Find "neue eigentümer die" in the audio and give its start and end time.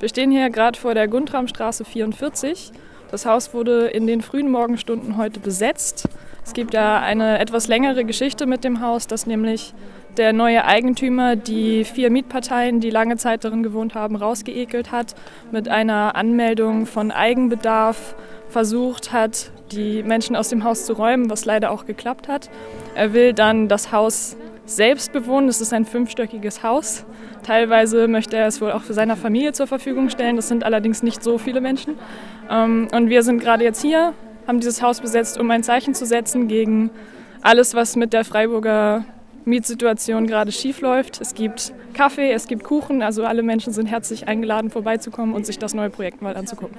10.32-11.84